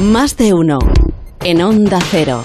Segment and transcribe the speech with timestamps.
[0.00, 0.80] Más de uno.
[1.44, 2.42] En Onda Cero.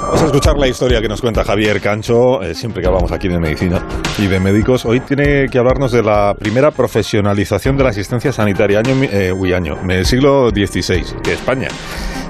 [0.00, 3.26] Vamos a escuchar la historia que nos cuenta Javier Cancho, eh, siempre que hablamos aquí
[3.26, 3.84] de medicina
[4.18, 4.84] y de médicos.
[4.84, 9.78] Hoy tiene que hablarnos de la primera profesionalización de la asistencia sanitaria, año, eh, año,
[9.88, 11.68] el siglo XVI, que España.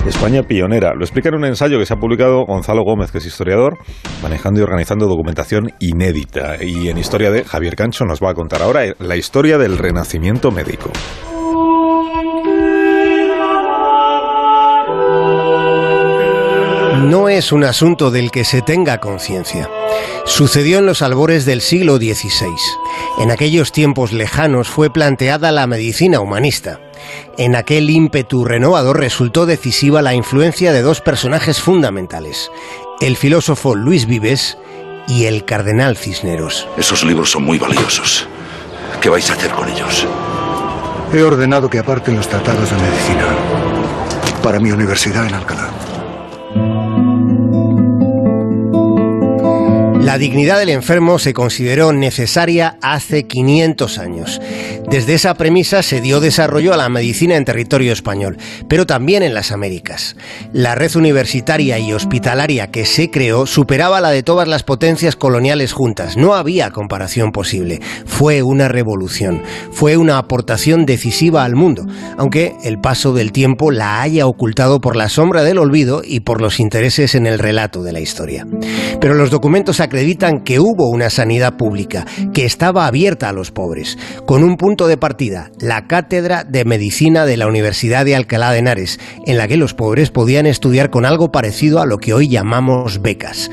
[0.07, 0.95] España pionera.
[0.95, 3.79] Lo explica en un ensayo que se ha publicado Gonzalo Gómez, que es historiador,
[4.23, 6.63] manejando y organizando documentación inédita.
[6.63, 10.51] Y en Historia de Javier Cancho nos va a contar ahora la historia del renacimiento
[10.51, 10.91] médico.
[17.09, 19.71] no es un asunto del que se tenga conciencia.
[20.27, 22.55] Sucedió en los albores del siglo XVI.
[23.19, 26.81] En aquellos tiempos lejanos fue planteada la medicina humanista.
[27.37, 32.51] En aquel ímpetu renovador resultó decisiva la influencia de dos personajes fundamentales,
[33.01, 34.59] el filósofo Luis Vives
[35.07, 36.69] y el cardenal Cisneros.
[36.77, 38.29] Esos libros son muy valiosos.
[39.01, 40.07] ¿Qué vais a hacer con ellos?
[41.13, 43.27] He ordenado que aparten los tratados de medicina
[44.43, 45.71] para mi universidad en Alcalá.
[50.09, 54.41] La dignidad del enfermo se consideró necesaria hace 500 años.
[54.91, 58.39] Desde esa premisa se dio desarrollo a la medicina en territorio español,
[58.71, 60.17] pero también en las Américas.
[60.55, 65.75] La red universitaria y hospitalaria que se creó superaba la de todas las potencias coloniales
[65.75, 66.17] juntas.
[66.17, 67.81] No había comparación posible.
[68.07, 69.43] Fue una revolución.
[69.73, 71.85] Fue una aportación decisiva al mundo,
[72.17, 76.41] aunque el paso del tiempo la haya ocultado por la sombra del olvido y por
[76.41, 78.47] los intereses en el relato de la historia.
[79.03, 83.99] Pero los documentos acreditan que hubo una sanidad pública, que estaba abierta a los pobres,
[84.27, 88.61] con un punto de partida, la Cátedra de Medicina de la Universidad de Alcalá de
[88.61, 92.29] Henares, en la que los pobres podían estudiar con algo parecido a lo que hoy
[92.29, 93.51] llamamos becas.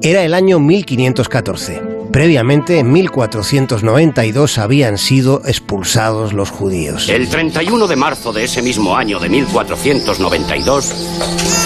[0.00, 1.82] Era el año 1514.
[2.10, 7.10] Previamente, en 1492, habían sido expulsados los judíos.
[7.10, 10.86] El 31 de marzo de ese mismo año de 1492,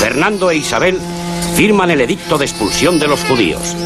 [0.00, 0.98] Fernando e Isabel
[1.54, 3.76] firman el edicto de expulsión de los judíos.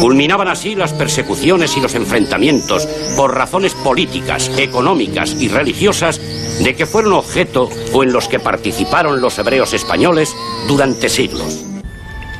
[0.00, 6.20] Culminaban así las persecuciones y los enfrentamientos por razones políticas, económicas y religiosas
[6.62, 10.34] de que fueron objeto o en los que participaron los hebreos españoles
[10.68, 11.69] durante siglos.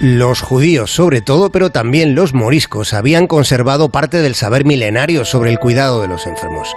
[0.03, 5.51] Los judíos, sobre todo, pero también los moriscos, habían conservado parte del saber milenario sobre
[5.51, 6.75] el cuidado de los enfermos.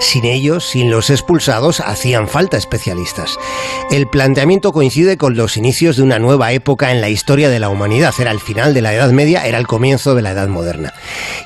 [0.00, 3.38] Sin ellos, sin los expulsados, hacían falta especialistas.
[3.92, 7.68] El planteamiento coincide con los inicios de una nueva época en la historia de la
[7.68, 8.12] humanidad.
[8.18, 10.92] Era el final de la Edad Media, era el comienzo de la Edad Moderna.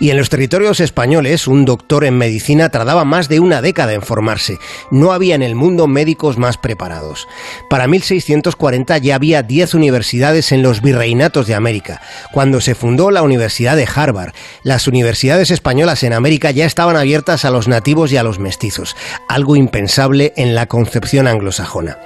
[0.00, 4.00] Y en los territorios españoles, un doctor en medicina tardaba más de una década en
[4.00, 4.58] formarse.
[4.90, 7.28] No había en el mundo médicos más preparados.
[7.68, 11.09] Para 1640 ya había 10 universidades en los virreinatos
[11.46, 12.00] de América.
[12.32, 14.32] Cuando se fundó la Universidad de Harvard,
[14.62, 18.96] las universidades españolas en América ya estaban abiertas a los nativos y a los mestizos,
[19.28, 21.98] algo impensable en la concepción anglosajona.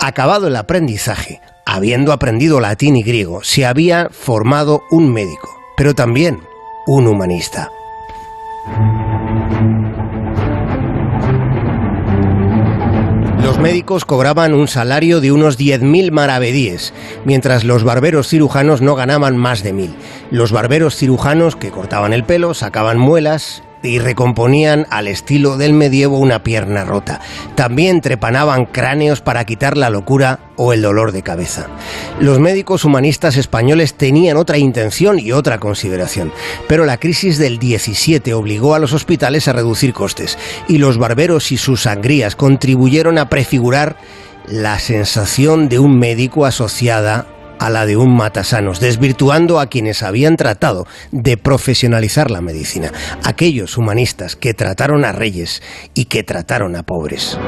[0.00, 6.40] Acabado el aprendizaje, habiendo aprendido latín y griego, se había formado un médico, pero también
[6.86, 7.70] un humanista.
[13.58, 19.36] Los médicos cobraban un salario de unos 10.000 maravedíes, mientras los barberos cirujanos no ganaban
[19.36, 19.96] más de mil.
[20.30, 26.18] Los barberos cirujanos que cortaban el pelo, sacaban muelas y recomponían al estilo del medievo
[26.18, 27.20] una pierna rota.
[27.54, 31.66] También trepanaban cráneos para quitar la locura o el dolor de cabeza.
[32.20, 36.32] Los médicos humanistas españoles tenían otra intención y otra consideración,
[36.66, 40.38] pero la crisis del 17 obligó a los hospitales a reducir costes
[40.68, 43.96] y los barberos y sus sangrías contribuyeron a prefigurar
[44.46, 47.26] la sensación de un médico asociada
[47.58, 52.92] a la de un matasanos, desvirtuando a quienes habían tratado de profesionalizar la medicina,
[53.24, 55.62] aquellos humanistas que trataron a reyes
[55.94, 57.38] y que trataron a pobres.